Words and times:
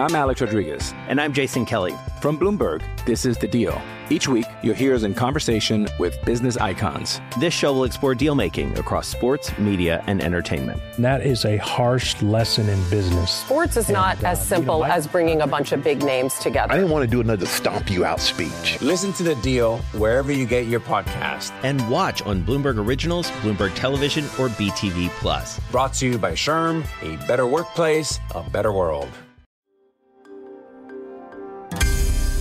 I'm 0.00 0.14
Alex 0.14 0.40
Rodriguez. 0.40 0.94
And 1.08 1.20
I'm 1.20 1.34
Jason 1.34 1.66
Kelly. 1.66 1.94
From 2.22 2.38
Bloomberg, 2.38 2.82
this 3.04 3.26
is 3.26 3.36
The 3.36 3.46
Deal. 3.46 3.78
Each 4.08 4.26
week, 4.26 4.46
you'll 4.62 4.74
hear 4.74 4.94
us 4.94 5.02
in 5.02 5.12
conversation 5.12 5.86
with 5.98 6.24
business 6.24 6.56
icons. 6.56 7.20
This 7.38 7.52
show 7.52 7.74
will 7.74 7.84
explore 7.84 8.14
deal 8.14 8.34
making 8.34 8.78
across 8.78 9.06
sports, 9.06 9.56
media, 9.58 10.02
and 10.06 10.22
entertainment. 10.22 10.80
That 10.98 11.20
is 11.20 11.44
a 11.44 11.58
harsh 11.58 12.20
lesson 12.22 12.70
in 12.70 12.82
business. 12.88 13.30
Sports 13.30 13.76
is 13.76 13.90
not 13.90 14.24
uh, 14.24 14.28
as 14.28 14.44
simple 14.44 14.76
you 14.76 14.84
know, 14.84 14.90
I, 14.90 14.96
as 14.96 15.06
bringing 15.06 15.42
a 15.42 15.46
bunch 15.46 15.72
of 15.72 15.84
big 15.84 16.02
names 16.02 16.32
together. 16.38 16.72
I 16.72 16.76
didn't 16.76 16.90
want 16.90 17.04
to 17.04 17.10
do 17.10 17.20
another 17.20 17.44
stomp 17.44 17.90
you 17.90 18.06
out 18.06 18.20
speech. 18.20 18.80
Listen 18.80 19.12
to 19.12 19.22
The 19.22 19.34
Deal 19.36 19.78
wherever 19.92 20.32
you 20.32 20.46
get 20.46 20.66
your 20.66 20.80
podcast. 20.80 21.52
And 21.62 21.86
watch 21.90 22.22
on 22.22 22.42
Bloomberg 22.42 22.78
Originals, 22.78 23.30
Bloomberg 23.42 23.74
Television, 23.74 24.24
or 24.38 24.48
BTV 24.48 25.10
Plus. 25.20 25.60
Brought 25.70 25.92
to 25.94 26.06
you 26.06 26.16
by 26.16 26.32
SHRM, 26.32 26.86
a 27.02 27.26
better 27.26 27.46
workplace, 27.46 28.18
a 28.34 28.42
better 28.42 28.72
world. 28.72 29.10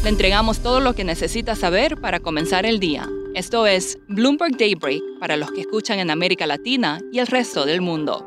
Le 0.01 0.09
entregamos 0.09 0.59
todo 0.59 0.79
lo 0.79 0.95
que 0.95 1.03
necesita 1.03 1.57
saber 1.57 1.97
para 1.97 2.21
comenzar 2.21 2.65
el 2.65 2.79
día. 2.79 3.09
Esto 3.35 3.67
es 3.67 3.97
Bloomberg 4.07 4.57
Daybreak 4.57 5.01
para 5.19 5.35
los 5.35 5.51
que 5.51 5.61
escuchan 5.61 5.99
en 5.99 6.09
América 6.09 6.47
Latina 6.47 7.01
y 7.11 7.19
el 7.19 7.27
resto 7.27 7.65
del 7.65 7.81
mundo. 7.81 8.25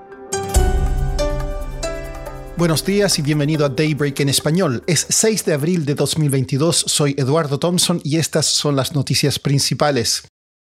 Buenos 2.59 2.85
días 2.85 3.19
y 3.19 3.23
bienvenido 3.23 3.65
a 3.65 3.71
Daybreak 3.71 4.21
en 4.21 4.29
español. 4.29 4.85
Es 4.87 5.07
6 5.09 5.47
de 5.47 5.55
abril 5.55 5.87
de 5.87 5.95
2022, 5.95 6.77
soy 6.77 7.15
Eduardo 7.17 7.59
Thompson 7.59 8.03
y 8.05 8.19
estas 8.19 8.45
son 8.45 8.77
las 8.77 8.95
noticias 8.95 9.39
principales. 9.39 10.25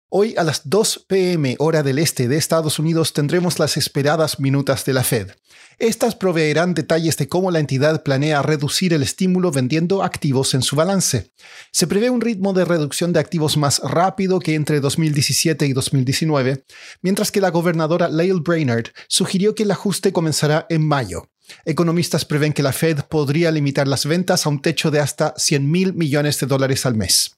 Hoy 0.09 0.35
a 0.37 0.45
las 0.45 0.69
2 0.69 1.07
pm 1.09 1.57
hora 1.59 1.83
del 1.83 1.99
este 1.99 2.29
de 2.29 2.37
Estados 2.37 2.79
Unidos 2.79 3.13
tendremos 3.13 3.59
las 3.59 3.77
esperadas 3.77 4.39
minutas 4.39 4.85
de 4.85 4.93
la 4.93 5.03
Fed. 5.03 5.33
Estas 5.79 6.15
proveerán 6.15 6.75
detalles 6.75 7.17
de 7.17 7.29
cómo 7.29 7.51
la 7.51 7.59
entidad 7.59 8.05
planea 8.05 8.41
reducir 8.43 8.93
el 8.93 9.03
estímulo 9.03 9.51
vendiendo 9.51 10.05
activos 10.05 10.55
en 10.55 10.63
su 10.63 10.77
balance. 10.77 11.33
Se 11.73 11.89
prevé 11.89 12.11
un 12.11 12.21
ritmo 12.21 12.53
de 12.53 12.65
reducción 12.65 13.13
de 13.13 13.19
activos 13.19 13.57
más 13.57 13.81
rápido 13.81 14.39
que 14.39 14.55
entre 14.55 14.79
2017 14.79 15.67
y 15.67 15.73
2019, 15.73 16.65
mientras 17.03 17.33
que 17.33 17.41
la 17.41 17.51
gobernadora 17.51 18.09
Lael 18.09 18.41
Brainerd 18.41 18.91
sugirió 19.09 19.57
que 19.57 19.65
el 19.65 19.73
ajuste 19.73 20.13
comenzará 20.13 20.67
en 20.69 20.87
mayo. 20.87 21.29
Economistas 21.65 22.25
prevén 22.25 22.53
que 22.53 22.63
la 22.63 22.73
Fed 22.73 23.01
podría 23.09 23.51
limitar 23.51 23.89
las 23.89 24.07
ventas 24.07 24.47
a 24.47 24.49
un 24.49 24.63
techo 24.63 24.91
de 24.91 25.01
hasta 25.01 25.35
100 25.37 25.71
mil 25.71 25.93
millones 25.95 26.39
de 26.39 26.47
dólares 26.47 26.87
al 26.87 26.95
mes. 26.95 27.37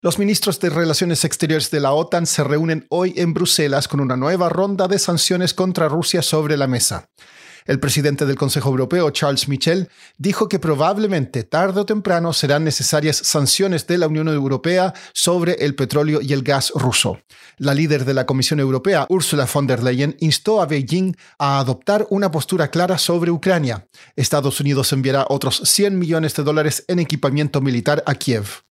Los 0.00 0.20
ministros 0.20 0.60
de 0.60 0.70
Relaciones 0.70 1.24
Exteriores 1.24 1.72
de 1.72 1.80
la 1.80 1.92
OTAN 1.92 2.24
se 2.24 2.44
reúnen 2.44 2.86
hoy 2.88 3.14
en 3.16 3.34
Bruselas 3.34 3.88
con 3.88 3.98
una 3.98 4.16
nueva 4.16 4.48
ronda 4.48 4.86
de 4.86 4.96
sanciones 4.96 5.54
contra 5.54 5.88
Rusia 5.88 6.22
sobre 6.22 6.56
la 6.56 6.68
mesa. 6.68 7.10
El 7.64 7.80
presidente 7.80 8.24
del 8.24 8.36
Consejo 8.36 8.68
Europeo, 8.68 9.10
Charles 9.10 9.48
Michel, 9.48 9.90
dijo 10.16 10.48
que 10.48 10.60
probablemente 10.60 11.42
tarde 11.42 11.80
o 11.80 11.84
temprano 11.84 12.32
serán 12.32 12.62
necesarias 12.62 13.16
sanciones 13.16 13.88
de 13.88 13.98
la 13.98 14.06
Unión 14.06 14.28
Europea 14.28 14.94
sobre 15.14 15.54
el 15.64 15.74
petróleo 15.74 16.20
y 16.22 16.32
el 16.32 16.44
gas 16.44 16.70
ruso. 16.76 17.18
La 17.56 17.74
líder 17.74 18.04
de 18.04 18.14
la 18.14 18.24
Comisión 18.24 18.60
Europea, 18.60 19.04
Ursula 19.08 19.48
von 19.52 19.66
der 19.66 19.82
Leyen, 19.82 20.16
instó 20.20 20.62
a 20.62 20.66
Beijing 20.66 21.16
a 21.40 21.58
adoptar 21.58 22.06
una 22.10 22.30
postura 22.30 22.70
clara 22.70 22.98
sobre 22.98 23.32
Ucrania. 23.32 23.88
Estados 24.14 24.60
Unidos 24.60 24.92
enviará 24.92 25.26
otros 25.28 25.60
100 25.64 25.98
millones 25.98 26.36
de 26.36 26.44
dólares 26.44 26.84
en 26.86 27.00
equipamiento 27.00 27.60
militar 27.60 28.04
a 28.06 28.14
Kiev. 28.14 28.67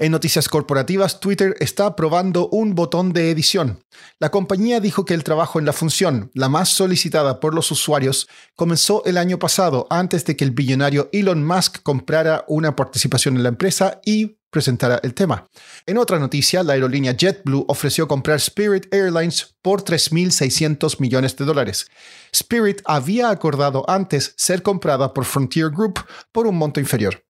En 0.00 0.12
noticias 0.12 0.48
corporativas, 0.48 1.18
Twitter 1.18 1.56
está 1.58 1.96
probando 1.96 2.48
un 2.50 2.76
botón 2.76 3.12
de 3.12 3.32
edición. 3.32 3.82
La 4.20 4.30
compañía 4.30 4.78
dijo 4.78 5.04
que 5.04 5.12
el 5.12 5.24
trabajo 5.24 5.58
en 5.58 5.64
la 5.64 5.72
función, 5.72 6.30
la 6.34 6.48
más 6.48 6.68
solicitada 6.68 7.40
por 7.40 7.52
los 7.52 7.72
usuarios, 7.72 8.28
comenzó 8.54 9.04
el 9.06 9.18
año 9.18 9.40
pasado 9.40 9.88
antes 9.90 10.24
de 10.24 10.36
que 10.36 10.44
el 10.44 10.52
billonario 10.52 11.08
Elon 11.12 11.44
Musk 11.44 11.82
comprara 11.82 12.44
una 12.46 12.76
participación 12.76 13.36
en 13.36 13.42
la 13.42 13.48
empresa 13.48 14.00
y 14.04 14.38
presentara 14.50 15.00
el 15.02 15.14
tema. 15.14 15.48
En 15.84 15.98
otra 15.98 16.20
noticia, 16.20 16.62
la 16.62 16.74
aerolínea 16.74 17.16
JetBlue 17.16 17.64
ofreció 17.66 18.06
comprar 18.06 18.36
Spirit 18.36 18.86
Airlines 18.94 19.56
por 19.62 19.82
3.600 19.82 21.00
millones 21.00 21.36
de 21.36 21.44
dólares. 21.44 21.86
Spirit 22.32 22.82
había 22.84 23.30
acordado 23.30 23.84
antes 23.90 24.32
ser 24.36 24.62
comprada 24.62 25.12
por 25.12 25.24
Frontier 25.24 25.70
Group 25.70 25.98
por 26.30 26.46
un 26.46 26.56
monto 26.56 26.78
inferior. 26.78 27.27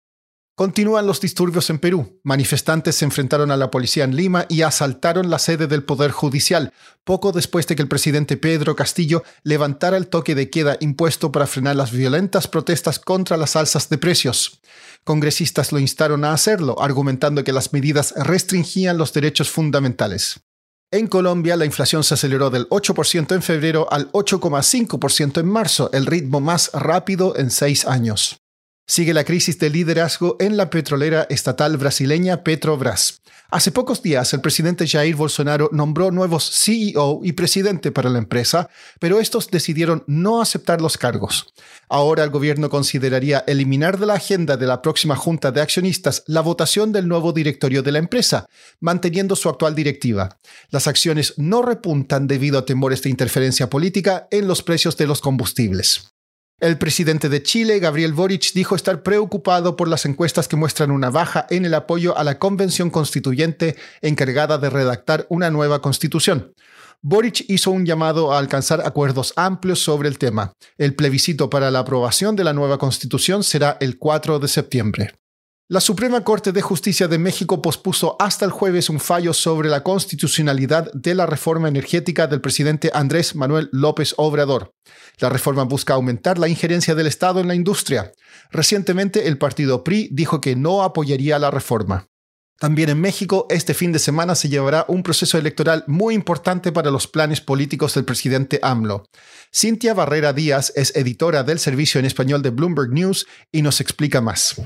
Continúan 0.58 1.06
los 1.06 1.20
disturbios 1.20 1.70
en 1.70 1.78
Perú. 1.78 2.18
Manifestantes 2.24 2.96
se 2.96 3.04
enfrentaron 3.04 3.52
a 3.52 3.56
la 3.56 3.70
policía 3.70 4.02
en 4.02 4.16
Lima 4.16 4.44
y 4.48 4.62
asaltaron 4.62 5.30
la 5.30 5.38
sede 5.38 5.68
del 5.68 5.84
Poder 5.84 6.10
Judicial, 6.10 6.72
poco 7.04 7.30
después 7.30 7.68
de 7.68 7.76
que 7.76 7.82
el 7.82 7.86
presidente 7.86 8.36
Pedro 8.36 8.74
Castillo 8.74 9.22
levantara 9.44 9.96
el 9.96 10.08
toque 10.08 10.34
de 10.34 10.50
queda 10.50 10.76
impuesto 10.80 11.30
para 11.30 11.46
frenar 11.46 11.76
las 11.76 11.92
violentas 11.92 12.48
protestas 12.48 12.98
contra 12.98 13.36
las 13.36 13.54
alzas 13.54 13.88
de 13.88 13.98
precios. 13.98 14.60
Congresistas 15.04 15.70
lo 15.70 15.78
instaron 15.78 16.24
a 16.24 16.32
hacerlo, 16.32 16.82
argumentando 16.82 17.44
que 17.44 17.52
las 17.52 17.72
medidas 17.72 18.12
restringían 18.16 18.98
los 18.98 19.12
derechos 19.12 19.50
fundamentales. 19.50 20.40
En 20.90 21.06
Colombia, 21.06 21.56
la 21.56 21.66
inflación 21.66 22.02
se 22.02 22.14
aceleró 22.14 22.50
del 22.50 22.68
8% 22.68 23.32
en 23.32 23.42
febrero 23.42 23.86
al 23.92 24.10
8,5% 24.10 25.38
en 25.38 25.46
marzo, 25.46 25.88
el 25.92 26.04
ritmo 26.04 26.40
más 26.40 26.72
rápido 26.72 27.36
en 27.36 27.52
seis 27.52 27.84
años. 27.84 28.40
Sigue 28.90 29.12
la 29.12 29.24
crisis 29.24 29.58
de 29.58 29.68
liderazgo 29.68 30.38
en 30.40 30.56
la 30.56 30.70
petrolera 30.70 31.26
estatal 31.28 31.76
brasileña 31.76 32.42
Petrobras. 32.42 33.20
Hace 33.50 33.70
pocos 33.70 34.02
días, 34.02 34.32
el 34.32 34.40
presidente 34.40 34.88
Jair 34.88 35.14
Bolsonaro 35.14 35.68
nombró 35.72 36.10
nuevos 36.10 36.50
CEO 36.50 37.20
y 37.22 37.32
presidente 37.32 37.92
para 37.92 38.08
la 38.08 38.16
empresa, 38.16 38.70
pero 38.98 39.20
estos 39.20 39.50
decidieron 39.50 40.04
no 40.06 40.40
aceptar 40.40 40.80
los 40.80 40.96
cargos. 40.96 41.52
Ahora 41.90 42.24
el 42.24 42.30
gobierno 42.30 42.70
consideraría 42.70 43.44
eliminar 43.46 43.98
de 43.98 44.06
la 44.06 44.14
agenda 44.14 44.56
de 44.56 44.66
la 44.66 44.80
próxima 44.80 45.16
junta 45.16 45.52
de 45.52 45.60
accionistas 45.60 46.24
la 46.26 46.40
votación 46.40 46.90
del 46.90 47.08
nuevo 47.08 47.34
directorio 47.34 47.82
de 47.82 47.92
la 47.92 47.98
empresa, 47.98 48.48
manteniendo 48.80 49.36
su 49.36 49.50
actual 49.50 49.74
directiva. 49.74 50.38
Las 50.70 50.86
acciones 50.86 51.34
no 51.36 51.60
repuntan 51.60 52.26
debido 52.26 52.58
a 52.58 52.64
temores 52.64 53.02
de 53.02 53.10
interferencia 53.10 53.68
política 53.68 54.28
en 54.30 54.48
los 54.48 54.62
precios 54.62 54.96
de 54.96 55.06
los 55.06 55.20
combustibles. 55.20 56.17
El 56.60 56.76
presidente 56.76 57.28
de 57.28 57.40
Chile, 57.40 57.78
Gabriel 57.78 58.12
Boric, 58.12 58.52
dijo 58.52 58.74
estar 58.74 59.04
preocupado 59.04 59.76
por 59.76 59.86
las 59.86 60.04
encuestas 60.06 60.48
que 60.48 60.56
muestran 60.56 60.90
una 60.90 61.08
baja 61.08 61.46
en 61.50 61.64
el 61.64 61.72
apoyo 61.72 62.18
a 62.18 62.24
la 62.24 62.40
convención 62.40 62.90
constituyente 62.90 63.76
encargada 64.02 64.58
de 64.58 64.68
redactar 64.68 65.24
una 65.28 65.50
nueva 65.52 65.80
constitución. 65.80 66.52
Boric 67.00 67.44
hizo 67.46 67.70
un 67.70 67.86
llamado 67.86 68.32
a 68.32 68.40
alcanzar 68.40 68.80
acuerdos 68.84 69.34
amplios 69.36 69.78
sobre 69.78 70.08
el 70.08 70.18
tema. 70.18 70.52
El 70.78 70.96
plebiscito 70.96 71.48
para 71.48 71.70
la 71.70 71.78
aprobación 71.78 72.34
de 72.34 72.42
la 72.42 72.52
nueva 72.52 72.76
constitución 72.78 73.44
será 73.44 73.76
el 73.80 73.96
4 73.96 74.40
de 74.40 74.48
septiembre. 74.48 75.12
La 75.70 75.82
Suprema 75.82 76.24
Corte 76.24 76.52
de 76.52 76.62
Justicia 76.62 77.08
de 77.08 77.18
México 77.18 77.60
pospuso 77.60 78.16
hasta 78.18 78.46
el 78.46 78.50
jueves 78.50 78.88
un 78.88 78.98
fallo 78.98 79.34
sobre 79.34 79.68
la 79.68 79.82
constitucionalidad 79.82 80.90
de 80.94 81.14
la 81.14 81.26
reforma 81.26 81.68
energética 81.68 82.26
del 82.26 82.40
presidente 82.40 82.90
Andrés 82.94 83.34
Manuel 83.34 83.68
López 83.70 84.14
Obrador. 84.16 84.72
La 85.18 85.28
reforma 85.28 85.64
busca 85.64 85.92
aumentar 85.92 86.38
la 86.38 86.48
injerencia 86.48 86.94
del 86.94 87.06
Estado 87.06 87.40
en 87.40 87.48
la 87.48 87.54
industria. 87.54 88.12
Recientemente 88.50 89.28
el 89.28 89.36
partido 89.36 89.84
PRI 89.84 90.08
dijo 90.10 90.40
que 90.40 90.56
no 90.56 90.82
apoyaría 90.82 91.38
la 91.38 91.50
reforma. 91.50 92.08
También 92.58 92.88
en 92.88 93.02
México, 93.02 93.46
este 93.50 93.74
fin 93.74 93.92
de 93.92 93.98
semana 93.98 94.34
se 94.36 94.48
llevará 94.48 94.86
un 94.88 95.02
proceso 95.02 95.36
electoral 95.36 95.84
muy 95.86 96.14
importante 96.14 96.72
para 96.72 96.90
los 96.90 97.06
planes 97.06 97.42
políticos 97.42 97.92
del 97.92 98.06
presidente 98.06 98.58
AMLO. 98.62 99.04
Cintia 99.54 99.92
Barrera 99.92 100.32
Díaz 100.32 100.72
es 100.76 100.96
editora 100.96 101.42
del 101.42 101.58
servicio 101.58 101.98
en 101.98 102.06
español 102.06 102.40
de 102.40 102.50
Bloomberg 102.50 102.90
News 102.90 103.26
y 103.52 103.60
nos 103.60 103.82
explica 103.82 104.22
más. 104.22 104.56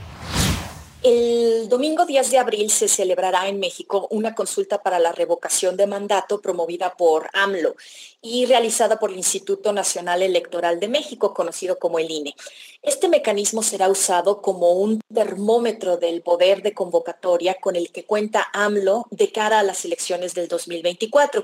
Domingo 1.72 2.04
10 2.04 2.30
de 2.30 2.38
abril 2.38 2.70
se 2.70 2.86
celebrará 2.86 3.48
en 3.48 3.58
México 3.58 4.06
una 4.10 4.34
consulta 4.34 4.82
para 4.82 4.98
la 4.98 5.10
revocación 5.10 5.74
de 5.74 5.86
mandato 5.86 6.42
promovida 6.42 6.94
por 6.98 7.30
AMLO 7.32 7.76
y 8.20 8.44
realizada 8.44 8.98
por 8.98 9.10
el 9.10 9.16
Instituto 9.16 9.72
Nacional 9.72 10.20
Electoral 10.20 10.80
de 10.80 10.88
México, 10.88 11.32
conocido 11.32 11.78
como 11.78 11.98
el 11.98 12.10
INE. 12.10 12.34
Este 12.82 13.08
mecanismo 13.08 13.62
será 13.62 13.88
usado 13.88 14.42
como 14.42 14.72
un 14.72 15.00
termómetro 15.14 15.96
del 15.96 16.20
poder 16.20 16.60
de 16.60 16.74
convocatoria 16.74 17.54
con 17.54 17.74
el 17.74 17.90
que 17.90 18.04
cuenta 18.04 18.48
AMLO 18.52 19.06
de 19.10 19.32
cara 19.32 19.60
a 19.60 19.62
las 19.62 19.86
elecciones 19.86 20.34
del 20.34 20.48
2024. 20.48 21.42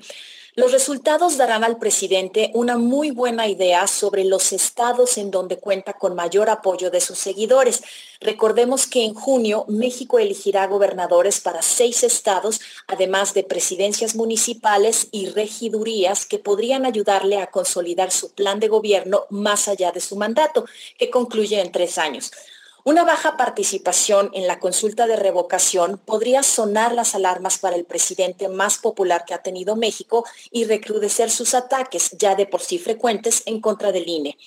Los 0.59 0.73
resultados 0.73 1.37
darán 1.37 1.63
al 1.63 1.79
presidente 1.79 2.51
una 2.53 2.77
muy 2.77 3.13
buena 3.13 3.47
idea 3.47 3.87
sobre 3.87 4.25
los 4.25 4.53
estados 4.53 5.17
en 5.17 5.31
donde 5.31 5.59
cuenta 5.59 5.93
con 5.93 6.17
mayor 6.17 6.51
apoyo 6.51 6.91
de 6.91 7.01
sus 7.01 7.17
seguidores. 7.17 7.85
Recordemos 8.21 8.89
que 8.89 9.05
en 9.05 9.15
junio 9.15 9.67
México 9.69 10.19
elegirá 10.19 10.67
gobernadores 10.67 11.39
para 11.39 11.63
seis 11.63 12.03
estados, 12.03 12.61
además 12.89 13.35
de 13.35 13.45
presidencias 13.45 14.17
municipales 14.17 15.07
y 15.13 15.27
regidurías 15.27 16.27
que 16.27 16.41
podrían 16.41 16.87
ayudarle 16.87 17.39
a 17.41 17.53
consolidar 17.53 18.11
su 18.11 18.33
plan 18.33 18.59
de 18.59 18.67
gobierno 18.67 19.27
más 19.31 19.69
allá 19.69 19.93
de 19.93 20.01
su 20.01 20.17
mandato, 20.17 20.65
que 20.99 21.09
concluye 21.09 21.61
en 21.61 21.71
tres 21.71 21.99
años. 21.99 22.33
Una 22.89 23.05
baja 23.05 23.37
participación 23.37 24.31
en 24.33 24.47
la 24.47 24.61
consulta 24.61 25.07
de 25.07 25.17
revocación 25.17 26.01
podría 26.03 26.43
sonar 26.43 26.95
las 26.95 27.15
alarmas 27.15 27.59
para 27.59 27.77
el 27.77 27.85
presidente 27.85 28.49
más 28.49 28.79
popular 28.79 29.27
que 29.27 29.35
ha 29.35 29.43
tenido 29.43 29.77
México 29.77 30.25
y 30.51 30.65
recrudecer 30.65 31.31
sus 31.31 31.53
ataques, 31.53 32.13
ya 32.19 32.35
de 32.35 32.47
por 32.47 32.63
sí 32.63 32.79
frecuentes, 32.79 33.43
en 33.45 33.61
contra 33.61 33.93
del 33.93 34.09
INE. 34.09 34.39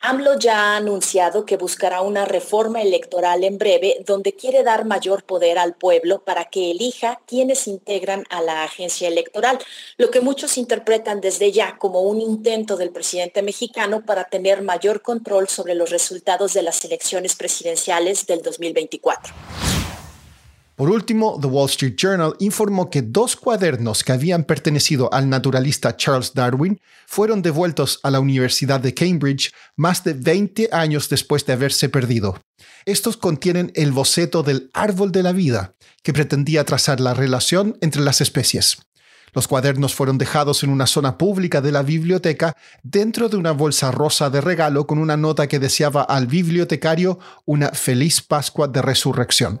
AMLO 0.00 0.38
ya 0.38 0.56
ha 0.56 0.76
anunciado 0.76 1.44
que 1.44 1.56
buscará 1.56 2.02
una 2.02 2.24
reforma 2.24 2.80
electoral 2.82 3.42
en 3.42 3.58
breve 3.58 3.96
donde 4.06 4.32
quiere 4.32 4.62
dar 4.62 4.84
mayor 4.84 5.24
poder 5.24 5.58
al 5.58 5.74
pueblo 5.74 6.22
para 6.22 6.44
que 6.44 6.70
elija 6.70 7.20
quienes 7.26 7.66
integran 7.66 8.24
a 8.30 8.40
la 8.40 8.62
agencia 8.62 9.08
electoral, 9.08 9.58
lo 9.96 10.10
que 10.10 10.20
muchos 10.20 10.56
interpretan 10.56 11.20
desde 11.20 11.50
ya 11.50 11.78
como 11.78 12.02
un 12.02 12.20
intento 12.20 12.76
del 12.76 12.90
presidente 12.90 13.42
mexicano 13.42 14.04
para 14.04 14.24
tener 14.24 14.62
mayor 14.62 15.02
control 15.02 15.48
sobre 15.48 15.74
los 15.74 15.90
resultados 15.90 16.54
de 16.54 16.62
las 16.62 16.84
elecciones 16.84 17.34
presidenciales 17.34 18.26
del 18.26 18.42
2024. 18.42 19.34
Por 20.78 20.90
último, 20.90 21.36
The 21.40 21.48
Wall 21.48 21.68
Street 21.68 21.96
Journal 21.96 22.36
informó 22.38 22.88
que 22.88 23.02
dos 23.02 23.34
cuadernos 23.34 24.04
que 24.04 24.12
habían 24.12 24.44
pertenecido 24.44 25.12
al 25.12 25.28
naturalista 25.28 25.96
Charles 25.96 26.34
Darwin 26.34 26.80
fueron 27.04 27.42
devueltos 27.42 27.98
a 28.04 28.12
la 28.12 28.20
Universidad 28.20 28.78
de 28.78 28.94
Cambridge 28.94 29.52
más 29.74 30.04
de 30.04 30.12
20 30.12 30.68
años 30.70 31.08
después 31.08 31.44
de 31.44 31.54
haberse 31.54 31.88
perdido. 31.88 32.40
Estos 32.84 33.16
contienen 33.16 33.72
el 33.74 33.90
boceto 33.90 34.44
del 34.44 34.70
árbol 34.72 35.10
de 35.10 35.24
la 35.24 35.32
vida, 35.32 35.74
que 36.04 36.12
pretendía 36.12 36.62
trazar 36.64 37.00
la 37.00 37.12
relación 37.12 37.76
entre 37.80 38.02
las 38.02 38.20
especies. 38.20 38.78
Los 39.34 39.48
cuadernos 39.48 39.96
fueron 39.96 40.16
dejados 40.16 40.62
en 40.62 40.70
una 40.70 40.86
zona 40.86 41.18
pública 41.18 41.60
de 41.60 41.72
la 41.72 41.82
biblioteca 41.82 42.54
dentro 42.84 43.28
de 43.28 43.36
una 43.36 43.50
bolsa 43.50 43.90
rosa 43.90 44.30
de 44.30 44.40
regalo 44.40 44.86
con 44.86 44.98
una 44.98 45.16
nota 45.16 45.48
que 45.48 45.58
deseaba 45.58 46.02
al 46.02 46.28
bibliotecario 46.28 47.18
una 47.46 47.70
feliz 47.70 48.22
Pascua 48.22 48.68
de 48.68 48.80
Resurrección. 48.80 49.60